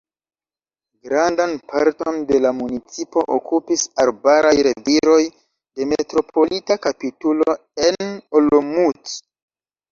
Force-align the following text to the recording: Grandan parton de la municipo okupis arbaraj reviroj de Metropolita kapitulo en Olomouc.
Grandan 1.07 1.51
parton 1.73 2.17
de 2.31 2.39
la 2.45 2.53
municipo 2.61 3.25
okupis 3.35 3.85
arbaraj 4.05 4.55
reviroj 4.69 5.21
de 5.37 5.89
Metropolita 5.93 6.81
kapitulo 6.89 7.59
en 7.87 8.21
Olomouc. 8.43 9.17